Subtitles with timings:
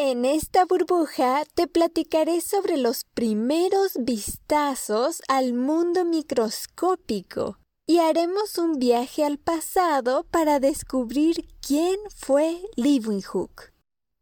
[0.00, 8.78] En esta burbuja te platicaré sobre los primeros vistazos al mundo microscópico y haremos un
[8.78, 13.72] viaje al pasado para descubrir quién fue Leeuwenhoek.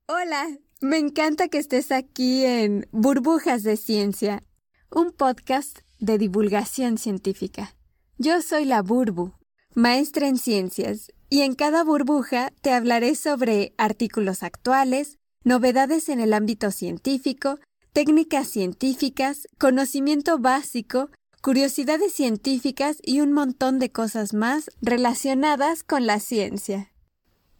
[0.08, 0.48] Hola,
[0.80, 4.44] me encanta que estés aquí en Burbujas de Ciencia,
[4.90, 7.76] un podcast de divulgación científica.
[8.16, 9.34] Yo soy la Burbu,
[9.74, 16.34] maestra en ciencias, y en cada burbuja te hablaré sobre artículos actuales, novedades en el
[16.34, 17.60] ámbito científico,
[17.92, 21.08] técnicas científicas, conocimiento básico,
[21.40, 26.90] curiosidades científicas y un montón de cosas más relacionadas con la ciencia.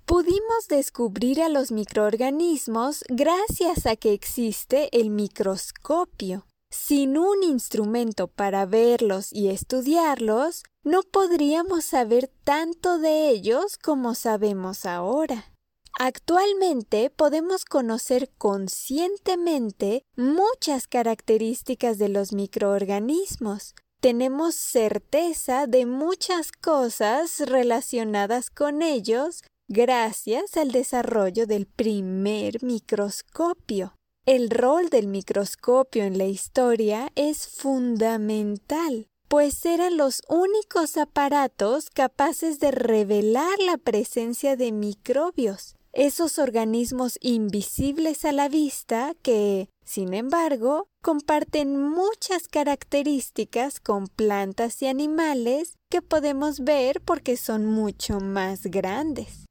[0.05, 6.45] Pudimos descubrir a los microorganismos gracias a que existe el microscopio.
[6.71, 14.87] Sin un instrumento para verlos y estudiarlos, no podríamos saber tanto de ellos como sabemos
[14.87, 15.55] ahora.
[15.98, 23.74] Actualmente podemos conocer conscientemente muchas características de los microorganismos.
[24.02, 33.95] Tenemos certeza de muchas cosas relacionadas con ellos gracias al desarrollo del primer microscopio.
[34.26, 42.60] El rol del microscopio en la historia es fundamental pues eran los únicos aparatos capaces
[42.60, 50.91] de revelar la presencia de microbios esos organismos invisibles a la vista que, sin embargo,
[51.01, 59.47] comparten muchas características con plantas y animales que podemos ver porque son mucho más grandes.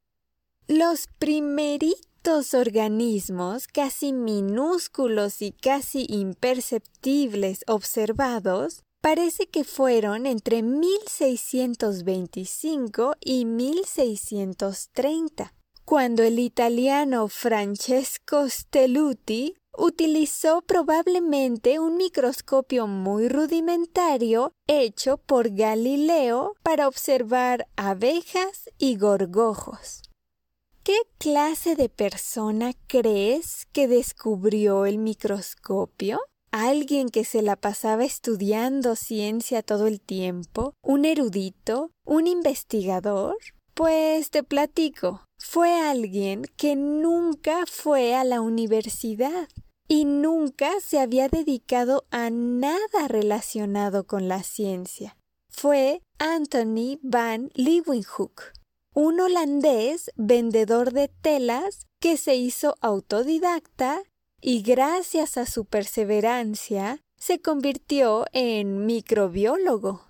[0.67, 13.45] Los primeritos organismos casi minúsculos y casi imperceptibles observados parece que fueron entre 1625 y
[13.45, 26.55] 1630 cuando el italiano Francesco Stelluti utilizó probablemente un microscopio muy rudimentario hecho por Galileo
[26.63, 30.01] para observar abejas y gorgojos.
[30.83, 36.19] ¿Qué clase de persona crees que descubrió el microscopio?
[36.51, 40.73] ¿Alguien que se la pasaba estudiando ciencia todo el tiempo?
[40.81, 41.91] ¿Un erudito?
[42.05, 43.35] ¿Un investigador?
[43.73, 49.47] Pues te platico fue alguien que nunca fue a la universidad
[49.87, 55.15] y nunca se había dedicado a nada relacionado con la ciencia.
[55.49, 58.53] Fue Anthony van Leeuwenhoek,
[58.93, 64.01] un holandés vendedor de telas que se hizo autodidacta
[64.41, 70.09] y gracias a su perseverancia se convirtió en microbiólogo.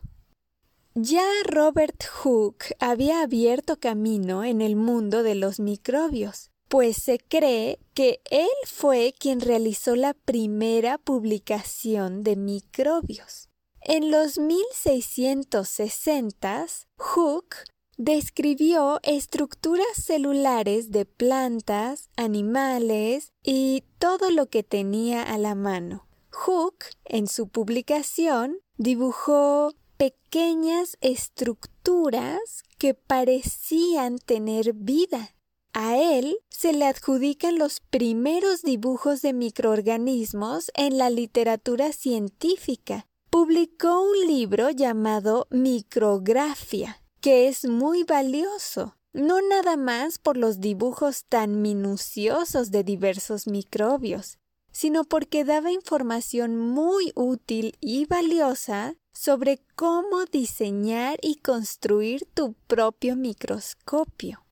[0.97, 7.79] Ya Robert Hooke había abierto camino en el mundo de los microbios, pues se cree
[7.93, 13.49] que él fue quien realizó la primera publicación de microbios.
[13.81, 17.57] En los 1660, Hooke
[17.97, 26.07] describió estructuras celulares de plantas, animales y todo lo que tenía a la mano.
[26.31, 35.35] Hooke, en su publicación, dibujó pequeñas estructuras que parecían tener vida.
[35.73, 43.07] A él se le adjudican los primeros dibujos de microorganismos en la literatura científica.
[43.29, 51.25] Publicó un libro llamado Micrografia, que es muy valioso, no nada más por los dibujos
[51.25, 54.37] tan minuciosos de diversos microbios,
[54.71, 63.15] sino porque daba información muy útil y valiosa sobre cómo diseñar y construir tu propio
[63.15, 64.45] microscopio.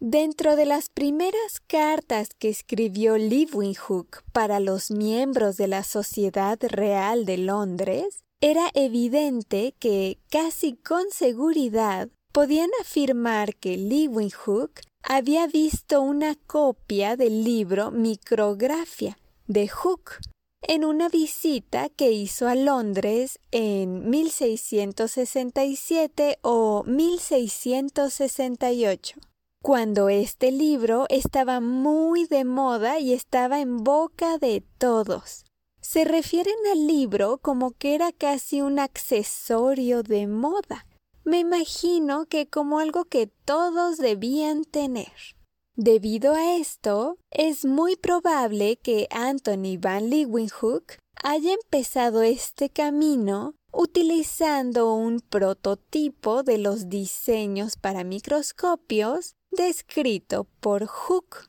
[0.00, 7.24] Dentro de las primeras cartas que escribió Leeuwenhoek para los miembros de la Sociedad Real
[7.26, 16.36] de Londres, era evidente que casi con seguridad podían afirmar que Leeuwenhoek había visto una
[16.46, 19.18] copia del libro Micrografia
[19.48, 20.20] de Hooke
[20.62, 29.18] en una visita que hizo a Londres en 1667 o 1668,
[29.62, 35.44] cuando este libro estaba muy de moda y estaba en boca de todos.
[35.80, 40.84] Se refieren al libro como que era casi un accesorio de moda.
[41.24, 45.37] Me imagino que como algo que todos debían tener.
[45.80, 54.92] Debido a esto, es muy probable que Anthony van Leeuwenhoek haya empezado este camino utilizando
[54.92, 61.48] un prototipo de los diseños para microscopios descrito por Hooke.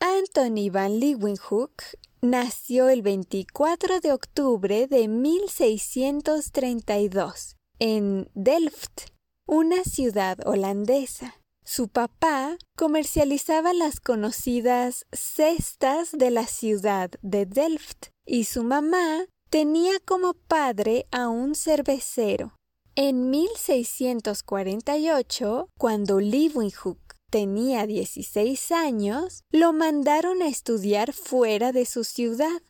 [0.00, 1.82] Anthony van Leeuwenhoek
[2.22, 9.10] nació el 24 de octubre de 1632 en Delft,
[9.46, 11.34] una ciudad holandesa.
[11.70, 20.00] Su papá comercializaba las conocidas cestas de la ciudad de Delft y su mamá tenía
[20.00, 22.56] como padre a un cervecero.
[22.94, 32.62] En 1648, cuando Leeuwenhoek tenía 16 años, lo mandaron a estudiar fuera de su ciudad,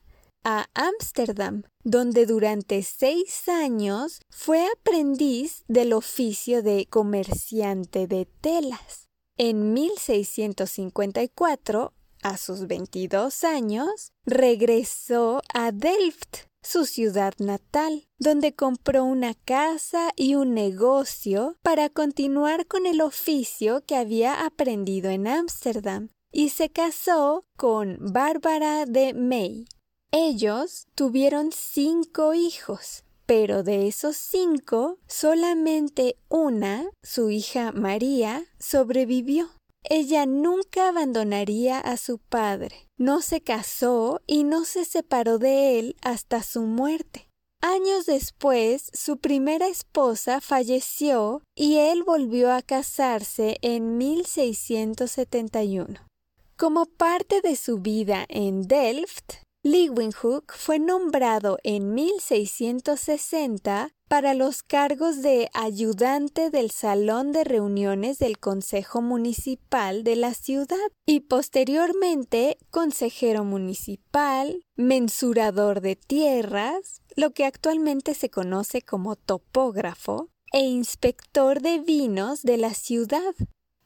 [0.50, 9.10] a Ámsterdam, donde durante seis años fue aprendiz del oficio de comerciante de telas.
[9.36, 11.92] En 1654,
[12.22, 20.34] a sus 22 años, regresó a Delft, su ciudad natal, donde compró una casa y
[20.34, 27.44] un negocio para continuar con el oficio que había aprendido en Ámsterdam, y se casó
[27.58, 29.66] con Bárbara de May.
[30.10, 39.50] Ellos tuvieron cinco hijos, pero de esos cinco, solamente una, su hija María, sobrevivió.
[39.84, 45.94] Ella nunca abandonaría a su padre, no se casó y no se separó de él
[46.00, 47.28] hasta su muerte.
[47.60, 56.00] Años después, su primera esposa falleció y él volvió a casarse en 1671.
[56.56, 65.20] Como parte de su vida en Delft, Leeuwenhoek fue nombrado en 1660 para los cargos
[65.20, 73.44] de ayudante del Salón de Reuniones del Consejo Municipal de la ciudad y posteriormente consejero
[73.44, 82.40] municipal, mensurador de tierras, lo que actualmente se conoce como topógrafo, e inspector de vinos
[82.40, 83.34] de la ciudad.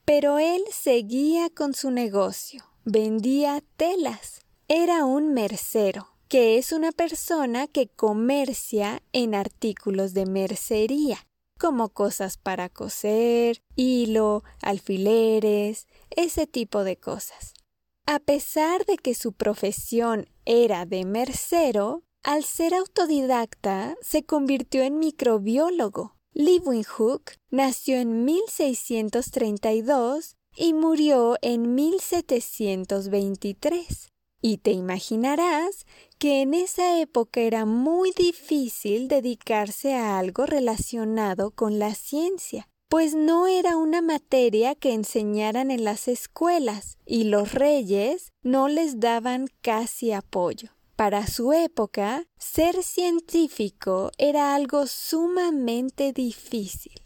[0.04, 7.66] Pero él seguía con su negocio, vendía telas era un mercero, que es una persona
[7.66, 11.26] que comercia en artículos de mercería,
[11.58, 17.54] como cosas para coser, hilo, alfileres, ese tipo de cosas.
[18.06, 24.98] A pesar de que su profesión era de mercero, al ser autodidacta se convirtió en
[24.98, 26.16] microbiólogo.
[26.34, 34.11] Leeuwenhoek nació en 1632 y murió en 1723.
[34.42, 35.86] Y te imaginarás
[36.18, 43.14] que en esa época era muy difícil dedicarse a algo relacionado con la ciencia, pues
[43.14, 49.46] no era una materia que enseñaran en las escuelas y los reyes no les daban
[49.62, 50.70] casi apoyo.
[50.96, 57.00] Para su época, ser científico era algo sumamente difícil.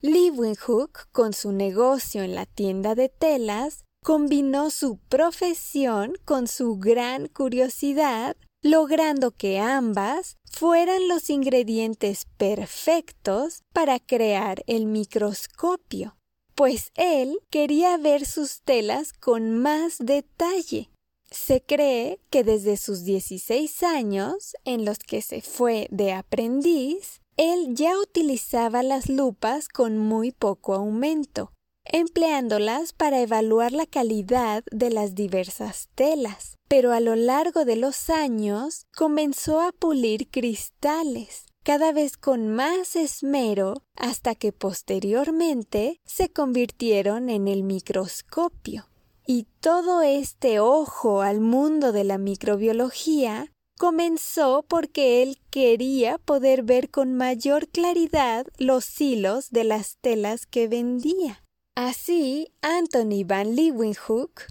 [0.00, 7.26] Leeuwenhoek, con su negocio en la tienda de telas, combinó su profesión con su gran
[7.26, 16.18] curiosidad, logrando que ambas fueran los ingredientes perfectos para crear el microscopio,
[16.54, 20.90] pues él quería ver sus telas con más detalle.
[21.30, 27.74] Se cree que desde sus 16 años, en los que se fue de aprendiz, él
[27.74, 31.53] ya utilizaba las lupas con muy poco aumento,
[31.84, 36.58] empleándolas para evaluar la calidad de las diversas telas.
[36.68, 42.96] Pero a lo largo de los años comenzó a pulir cristales, cada vez con más
[42.96, 48.88] esmero, hasta que posteriormente se convirtieron en el microscopio.
[49.26, 56.90] Y todo este ojo al mundo de la microbiología comenzó porque él quería poder ver
[56.90, 61.43] con mayor claridad los hilos de las telas que vendía.
[61.76, 64.46] Así, Anthony van Leeuwenhoek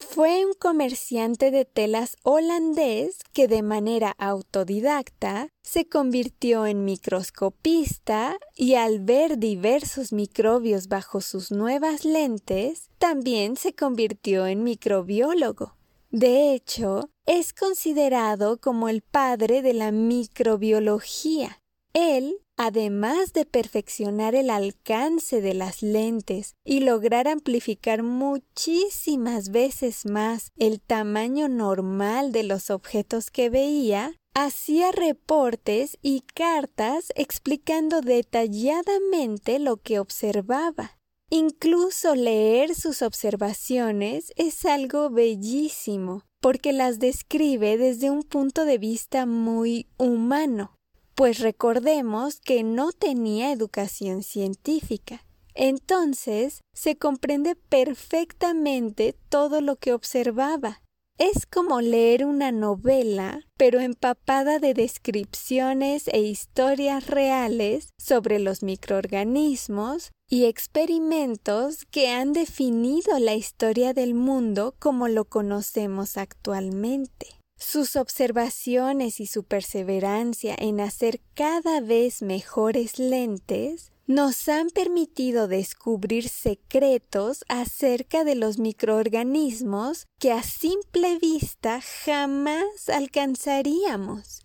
[0.00, 8.74] fue un comerciante de telas holandés que de manera autodidacta se convirtió en microscopista y
[8.74, 15.76] al ver diversos microbios bajo sus nuevas lentes, también se convirtió en microbiólogo.
[16.10, 21.60] De hecho, es considerado como el padre de la microbiología.
[21.92, 30.52] Él además de perfeccionar el alcance de las lentes y lograr amplificar muchísimas veces más
[30.56, 39.76] el tamaño normal de los objetos que veía, hacía reportes y cartas explicando detalladamente lo
[39.78, 40.98] que observaba.
[41.30, 49.26] Incluso leer sus observaciones es algo bellísimo, porque las describe desde un punto de vista
[49.26, 50.74] muy humano
[51.14, 55.24] pues recordemos que no tenía educación científica.
[55.54, 60.80] Entonces se comprende perfectamente todo lo que observaba.
[61.16, 70.10] Es como leer una novela, pero empapada de descripciones e historias reales sobre los microorganismos
[70.28, 77.43] y experimentos que han definido la historia del mundo como lo conocemos actualmente.
[77.66, 86.28] Sus observaciones y su perseverancia en hacer cada vez mejores lentes nos han permitido descubrir
[86.28, 94.43] secretos acerca de los microorganismos que a simple vista jamás alcanzaríamos.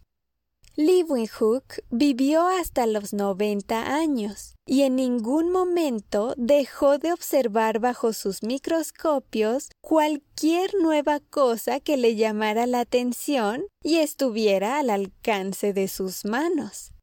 [0.81, 8.43] Leeuwenhoek vivió hasta los 90 años y en ningún momento dejó de observar bajo sus
[8.43, 16.24] microscopios cualquier nueva cosa que le llamara la atención y estuviera al alcance de sus
[16.24, 16.93] manos.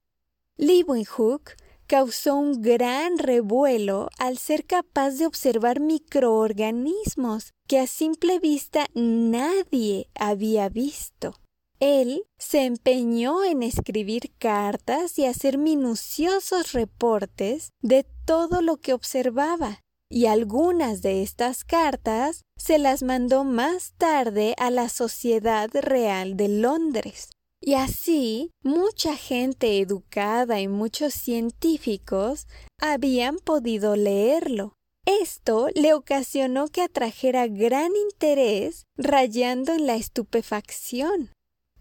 [0.56, 1.56] Leeuwenhoek
[1.86, 10.08] causó un gran revuelo al ser capaz de observar microorganismos que a simple vista nadie
[10.14, 11.34] había visto.
[11.80, 19.82] Él se empeñó en escribir cartas y hacer minuciosos reportes de todo lo que observaba,
[20.08, 26.48] y algunas de estas cartas se las mandó más tarde a la Sociedad Real de
[26.48, 27.30] Londres.
[27.60, 32.46] Y así mucha gente educada y muchos científicos
[32.80, 34.74] habían podido leerlo.
[35.04, 41.30] Esto le ocasionó que atrajera gran interés rayando en la estupefacción.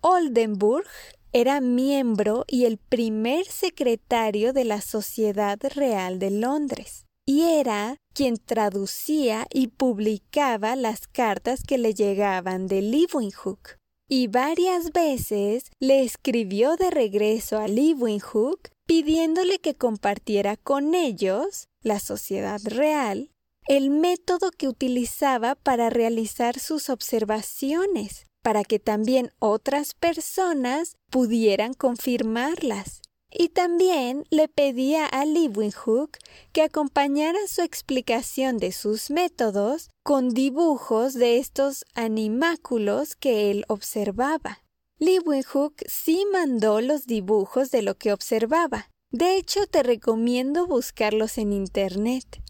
[0.07, 0.85] Oldenburg
[1.33, 8.37] era miembro y el primer secretario de la Sociedad Real de Londres, y era quien
[8.37, 16.75] traducía y publicaba las cartas que le llegaban de Leeuwenhoek y varias veces le escribió
[16.75, 23.31] de regreso a Leeuwenhoek pidiéndole que compartiera con ellos, la sociedad real,
[23.67, 33.01] el método que utilizaba para realizar sus observaciones, para que también otras personas pudieran confirmarlas
[33.31, 36.19] y también le pedía a Leeuwenhoek
[36.53, 44.59] que acompañara su explicación de sus métodos con dibujos de estos animáculos que él observaba.
[44.99, 48.91] Leeuwenhoek sí mandó los dibujos de lo que observaba.
[49.09, 52.43] De hecho, te recomiendo buscarlos en Internet.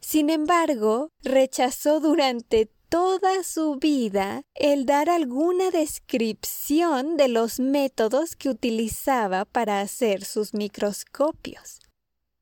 [0.00, 8.50] Sin embargo, rechazó durante toda su vida el dar alguna descripción de los métodos que
[8.50, 11.78] utilizaba para hacer sus microscopios.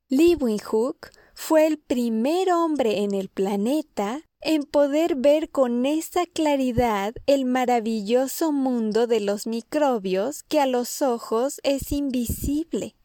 [0.09, 7.45] Leeuwenhoek fue el primer hombre en el planeta en poder ver con esa claridad el
[7.45, 12.95] maravilloso mundo de los microbios que a los ojos es invisible.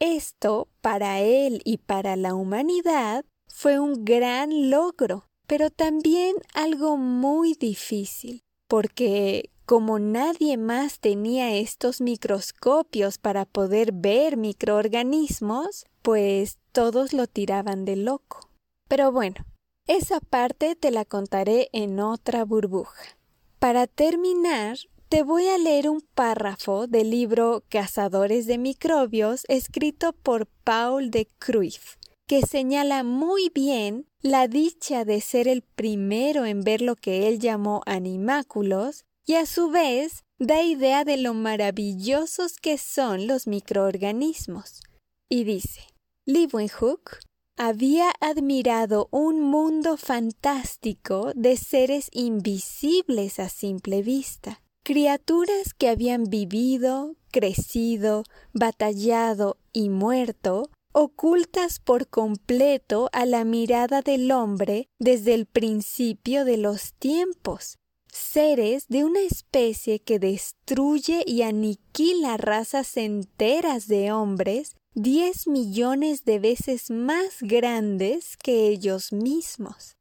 [0.00, 7.54] Esto, para él y para la humanidad, fue un gran logro pero también algo muy
[7.54, 17.26] difícil, porque como nadie más tenía estos microscopios para poder ver microorganismos, pues todos lo
[17.26, 18.48] tiraban de loco.
[18.86, 19.44] Pero bueno,
[19.88, 23.18] esa parte te la contaré en otra burbuja.
[23.58, 24.76] Para terminar,
[25.08, 31.26] te voy a leer un párrafo del libro Cazadores de Microbios escrito por Paul de
[31.40, 31.96] Cruyff
[32.30, 37.38] que señala muy bien la dicha de ser el primero en ver lo que él
[37.38, 44.80] llamó animáculos y a su vez da idea de lo maravillosos que son los microorganismos.
[45.28, 45.82] Y dice,
[46.26, 47.20] Leeuwenhoek
[47.56, 57.16] había admirado un mundo fantástico de seres invisibles a simple vista, criaturas que habían vivido,
[57.30, 66.44] crecido, batallado y muerto ocultas por completo a la mirada del hombre desde el principio
[66.44, 67.78] de los tiempos,
[68.12, 76.38] seres de una especie que destruye y aniquila razas enteras de hombres diez millones de
[76.40, 79.96] veces más grandes que ellos mismos.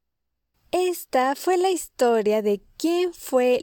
[0.72, 3.60] Esta fue la historia de quién fue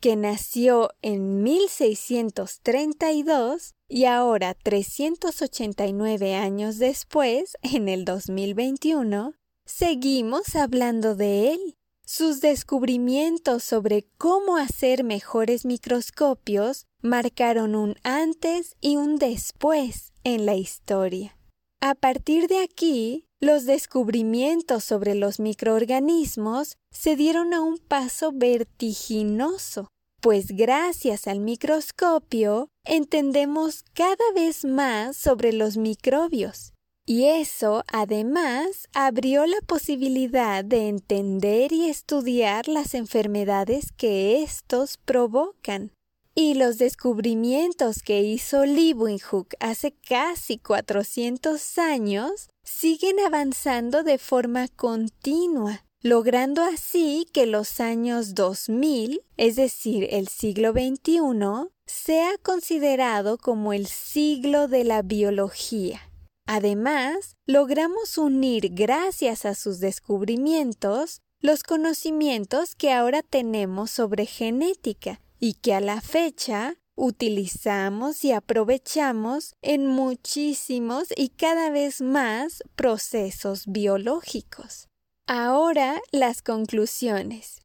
[0.00, 9.34] que nació en 1632 y ahora 389 años después, en el 2021,
[9.64, 11.76] seguimos hablando de él.
[12.04, 20.54] Sus descubrimientos sobre cómo hacer mejores microscopios marcaron un antes y un después en la
[20.54, 21.36] historia.
[21.80, 29.88] A partir de aquí, los descubrimientos sobre los microorganismos se dieron a un paso vertiginoso,
[30.20, 36.72] pues gracias al microscopio entendemos cada vez más sobre los microbios
[37.08, 45.92] Y eso, además, abrió la posibilidad de entender y estudiar las enfermedades que estos provocan.
[46.38, 55.86] Y los descubrimientos que hizo Leeuwenhoek hace casi 400 años siguen avanzando de forma continua,
[56.02, 63.86] logrando así que los años 2000, es decir, el siglo XXI, sea considerado como el
[63.86, 66.02] siglo de la biología.
[66.46, 75.54] Además, logramos unir gracias a sus descubrimientos los conocimientos que ahora tenemos sobre genética y
[75.54, 84.88] que a la fecha utilizamos y aprovechamos en muchísimos y cada vez más procesos biológicos.
[85.26, 87.62] Ahora las conclusiones.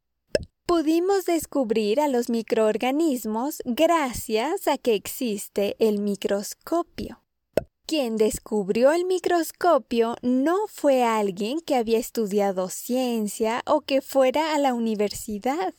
[0.65, 7.21] Pudimos descubrir a los microorganismos gracias a que existe el microscopio.
[7.85, 14.59] Quien descubrió el microscopio no fue alguien que había estudiado ciencia o que fuera a
[14.59, 15.73] la universidad.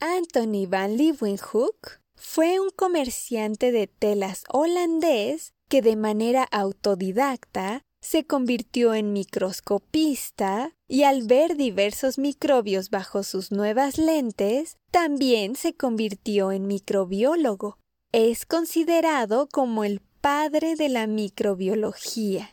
[0.00, 8.94] Anthony van Leeuwenhoek fue un comerciante de telas holandés que de manera autodidacta se convirtió
[8.94, 16.66] en microscopista y al ver diversos microbios bajo sus nuevas lentes, también se convirtió en
[16.66, 17.76] microbiólogo.
[18.10, 22.50] Es considerado como el padre de la microbiología.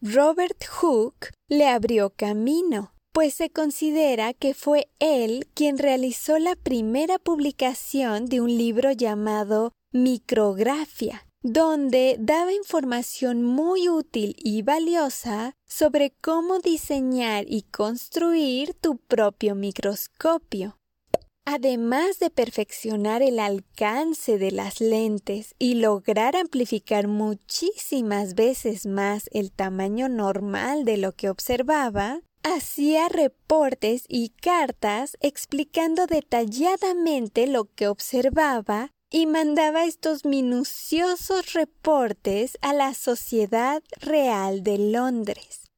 [0.00, 7.18] Robert Hooke le abrió camino, pues se considera que fue él quien realizó la primera
[7.18, 16.60] publicación de un libro llamado Micrografia, donde daba información muy útil y valiosa sobre cómo
[16.60, 20.78] diseñar y construir tu propio microscopio.
[21.44, 29.50] Además de perfeccionar el alcance de las lentes y lograr amplificar muchísimas veces más el
[29.50, 38.90] tamaño normal de lo que observaba, hacía reportes y cartas explicando detalladamente lo que observaba
[39.10, 45.70] y mandaba estos minuciosos reportes a la Sociedad Real de Londres.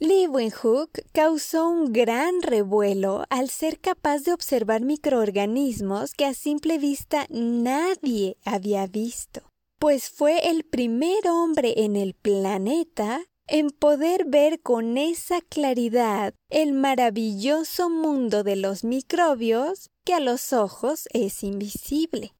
[0.00, 7.26] Leeuwenhoek causó un gran revuelo al ser capaz de observar microorganismos que a simple vista
[7.30, 9.42] nadie había visto,
[9.78, 16.72] pues fue el primer hombre en el planeta en poder ver con esa claridad el
[16.72, 22.34] maravilloso mundo de los microbios que a los ojos es invisible.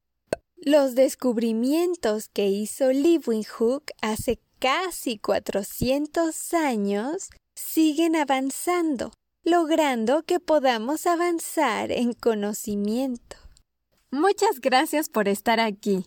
[0.56, 9.12] Los descubrimientos que hizo Leeuwenhoek hace casi 400 años siguen avanzando,
[9.42, 13.36] logrando que podamos avanzar en conocimiento.
[14.12, 16.06] Muchas gracias por estar aquí.